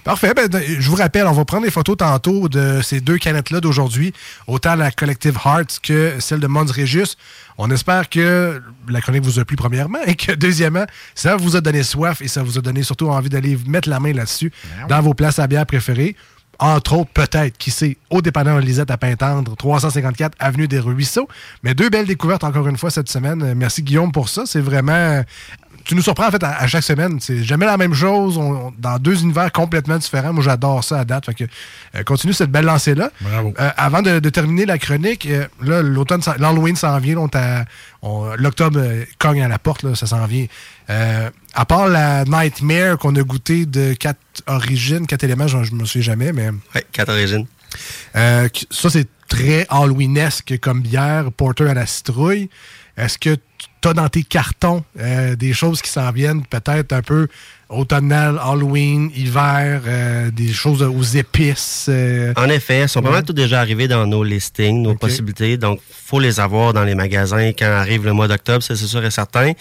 [0.04, 0.34] Parfait.
[0.34, 4.14] Ben, je vous rappelle, on va prendre des photos tantôt de ces deux canettes-là d'aujourd'hui,
[4.48, 7.18] autant la Collective Hearts que celle de Mons Régis.
[7.58, 10.86] On espère que la chronique vous a plu premièrement et que deuxièmement,
[11.16, 14.00] ça vous a donné soif et ça vous a donné surtout envie d'aller mettre la
[14.00, 14.52] main là-dessus
[14.88, 16.16] dans vos places à bière préférées.
[16.60, 21.28] Entre autres, peut-être, qui sait, au dépanneur Lisette à Pintendre, 354 Avenue des Ruisseaux.
[21.63, 23.41] Mais deux belles découvertes encore une fois cette semaine.
[23.41, 24.43] Euh, Merci Guillaume pour ça.
[24.45, 25.24] C'est vraiment
[25.86, 27.19] tu nous surprends en fait à, à chaque semaine.
[27.19, 30.34] C'est jamais la même chose, on- on- dans deux univers complètement différents.
[30.34, 31.26] Moi, j'adore ça à date.
[31.26, 31.43] Fait que,
[31.95, 33.10] euh, continue cette belle lancée-là.
[33.22, 33.54] Bravo.
[33.60, 37.15] Euh, avant de, de terminer la chronique, euh, là, l'automne, l'Halloween s'en vient.
[37.15, 37.65] là, on t'a-
[38.04, 40.45] on- L'octobre euh, cogne à la porte, là, ça s'en vient.
[40.91, 45.74] Euh, à part la Nightmare qu'on a goûté de quatre origines, quatre éléments, je, je
[45.74, 46.50] me souviens jamais, mais.
[46.76, 47.48] Oui, quatre origines.
[48.16, 52.50] Euh, ça, c'est très Halloweenesque comme bière, porter à la citrouille.
[52.98, 53.36] Est-ce que
[53.82, 57.28] tu as dans tes cartons euh, des choses qui s'en viennent, peut-être un peu
[57.69, 61.86] automnal, Halloween, hiver, euh, des choses aux épices?
[61.89, 62.34] euh?
[62.36, 63.15] En effet, elles sont pas Ouais.
[63.15, 65.58] mal toutes déjà arrivées dans nos listings, nos possibilités.
[65.58, 69.12] Donc, faut les avoir dans les magasins quand arrive le mois d'octobre, c'est sûr et
[69.12, 69.51] certain.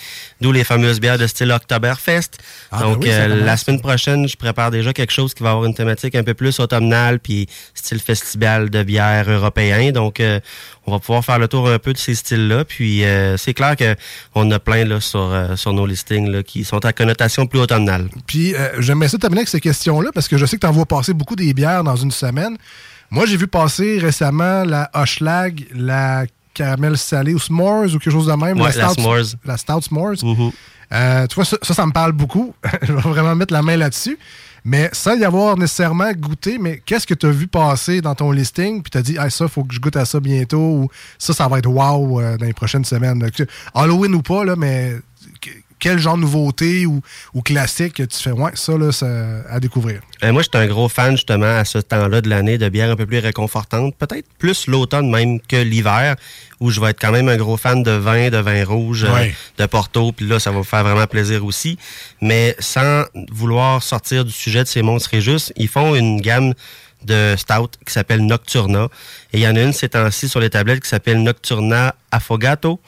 [0.41, 2.39] D'où les fameuses bières de style Oktoberfest.
[2.73, 5.43] Ah, Donc, ben oui, ça euh, la semaine prochaine, je prépare déjà quelque chose qui
[5.43, 9.93] va avoir une thématique un peu plus automnale, puis style festival de bière européen.
[9.93, 10.41] Donc, euh,
[10.87, 12.65] on va pouvoir faire le tour un peu de ces styles-là.
[12.65, 13.95] Puis, euh, c'est clair que
[14.35, 17.59] on a plein là, sur, euh, sur nos listings là, qui sont à connotation plus
[17.61, 17.98] automnale.
[18.27, 20.73] Puis euh, j'aimerais ça terminer avec ces questions-là parce que je sais que tu en
[20.73, 22.57] vois passer beaucoup des bières dans une semaine.
[23.11, 28.27] Moi, j'ai vu passer récemment la Hochelag, la caramel salée ou s'mores ou quelque chose
[28.27, 28.61] de même.
[28.61, 29.37] Ouais, la s'mores.
[29.45, 30.17] La Stout s'mores.
[30.91, 32.55] Euh, tu vois, ça, ça, ça me parle beaucoup.
[32.83, 34.19] je vais vraiment mettre la main là-dessus.
[34.65, 38.33] Mais sans y avoir nécessairement goûté, mais qu'est-ce que tu as vu passer dans ton
[38.33, 38.83] listing?
[38.83, 40.59] Puis tu as dit, ah, ça, il faut que je goûte à ça bientôt.
[40.59, 43.25] Ou ça, ça va être wow euh, dans les prochaines semaines.
[43.75, 44.97] Halloween ou pas, là, mais
[45.79, 47.01] quel genre de nouveauté ou,
[47.35, 49.07] ou classique que tu fais, ouais, ça, là, ça,
[49.49, 50.01] à découvrir?
[50.23, 52.91] Euh, moi, je suis un gros fan, justement, à ce temps-là de l'année, de bières
[52.91, 53.95] un peu plus réconfortantes.
[53.97, 56.17] Peut-être plus l'automne même que l'hiver,
[56.61, 59.27] où je vais être quand même un gros fan de vin, de vin rouge, euh,
[59.59, 60.13] de Porto.
[60.13, 61.79] Puis là, ça va vous faire vraiment plaisir aussi.
[62.21, 66.55] Mais sans vouloir sortir du sujet de ces monstres juste, ils font une gamme
[67.05, 68.89] de stout qui s'appelle Nocturna.
[69.33, 72.81] Et il y en a une ces temps-ci sur les tablettes qui s'appelle Nocturna Affogato.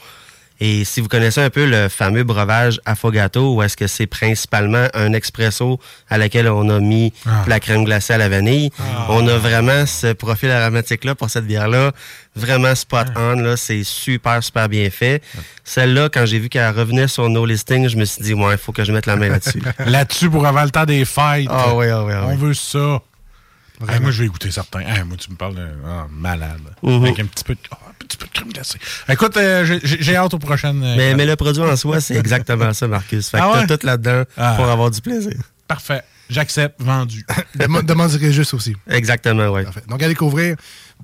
[0.62, 4.87] Et si vous connaissez un peu le fameux breuvage Affogato, où est-ce que c'est principalement
[4.94, 7.44] un expresso à laquelle on a mis Ah.
[7.49, 8.70] la crème glacée à la vanille,
[9.09, 11.92] on a vraiment ce profil aromatique-là pour cette bière-là.
[12.37, 15.23] Vraiment spot on, là, c'est super, super bien fait.
[15.64, 18.59] Celle-là, quand j'ai vu qu'elle revenait sur nos listings, je me suis dit, ouais, il
[18.59, 19.62] faut que je mette la main là-dessus.
[19.87, 21.46] Là-dessus pour avoir le temps des fêtes.
[21.49, 22.37] Ah oui, ah oui, ah On oui.
[22.37, 23.01] veut ça.
[23.88, 24.81] Hey, moi, je vais écouter certains.
[24.81, 26.61] Hey, moi, tu me parles de ah, malade.
[26.83, 27.03] Mhm.
[27.05, 28.79] Avec un petit peu de, ah, un petit peu de crème glacée.
[29.09, 30.83] Écoute, euh, j'ai- hâte aux prochaines.
[30.83, 33.29] euh, Mais, mais le produit en soi, c'est exactement ça, Marcus.
[33.31, 33.66] Fait que Ah ouais?
[33.66, 34.55] t'as tout là-dedans Ah.
[34.57, 35.33] pour avoir du plaisir.
[35.66, 36.03] Parfait.
[36.31, 36.81] J'accepte.
[36.81, 37.27] Vendu.
[37.55, 38.75] Demandez juste aussi.
[38.88, 39.62] Exactement, oui.
[39.88, 40.57] Donc, à découvrir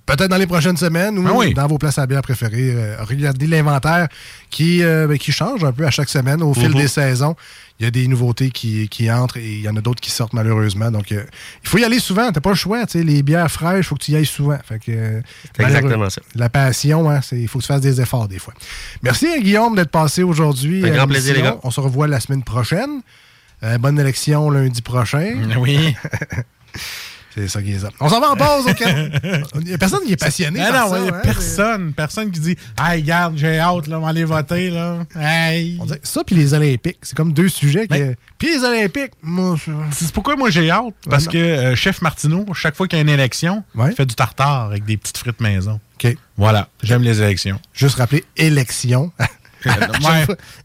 [0.06, 1.52] peut-être dans les prochaines semaines ou Ah oui.
[1.54, 2.72] dans vos places à bière préférées.
[2.74, 4.08] Euh, regardez l'inventaire
[4.50, 6.74] qui, euh, ben, qui change un peu à chaque semaine au fil Mhm.
[6.76, 7.34] des saisons.
[7.80, 10.10] Il y a des nouveautés qui, qui entrent et il y en a d'autres qui
[10.10, 10.90] sortent malheureusement.
[10.90, 11.24] Donc, euh,
[11.62, 12.30] il faut y aller souvent.
[12.30, 12.86] T'as pas le choix.
[12.86, 14.58] tu sais, Les bières fraîches, il faut que tu y ailles souvent.
[14.64, 15.20] Fait que, euh,
[15.56, 16.20] C'est exactement ça.
[16.36, 18.54] La passion, hein, il faut que tu fasses des efforts des fois.
[19.02, 20.84] Merci hein, Guillaume d'être passé aujourd'hui.
[20.84, 21.56] Un à grand plaisir, les gars.
[21.64, 23.00] On se revoit la semaine prochaine.
[23.62, 25.34] Euh, bonne élection lundi prochain.
[25.58, 25.94] Oui.
[27.34, 27.90] C'est ça qui est ça.
[28.00, 28.80] On s'en va en pause, OK?
[29.56, 30.58] Il n'y a personne qui est passionné.
[30.62, 31.92] Ah par non, il y a hein, personne.
[31.92, 35.00] Personne qui dit Hey, regarde, j'ai hâte, là, on va aller voter, là.
[35.14, 35.76] Hey.
[35.78, 36.96] On ça puis les Olympiques.
[37.02, 37.86] C'est comme deux sujets.
[37.88, 38.18] Ben- que...
[38.38, 40.94] Puis les Olympiques, moi, je- C'est pourquoi moi j'ai hâte.
[41.10, 43.90] Parce que euh, Chef Martineau, chaque fois qu'il y a une élection, Ouais.
[43.90, 45.78] il fait du tartare avec des petites frites maison.
[46.02, 46.16] OK.
[46.38, 47.60] Voilà, j'aime les élections.
[47.74, 49.12] Juste rappeler élection.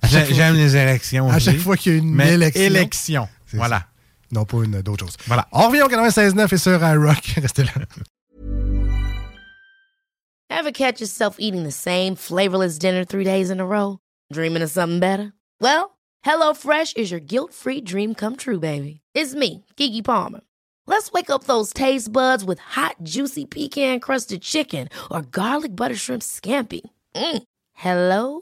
[0.03, 1.29] J'aime les élections.
[1.29, 2.61] à chaque fois qu'il y a une Mais élection.
[2.63, 3.29] élection.
[3.53, 3.85] Voilà.
[4.31, 5.17] non pas une d'autre chose.
[5.27, 5.47] Voilà.
[5.51, 7.23] On revient au 96.9 et sur iRock.
[7.41, 7.71] Restez là.
[10.49, 13.99] Ever catch yourself eating the same flavorless dinner three days in a row?
[14.33, 15.33] Dreaming of something better?
[15.59, 19.01] Well, HelloFresh is your guilt-free dream come true, baby.
[19.15, 20.41] It's me, Kiki Palmer.
[20.87, 26.21] Let's wake up those taste buds with hot, juicy pecan-crusted chicken or garlic butter shrimp
[26.21, 26.81] scampi.
[27.15, 27.43] Mm.
[27.73, 28.41] Hello?